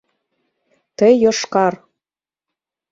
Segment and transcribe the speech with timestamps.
[0.97, 1.73] Ты Йошкар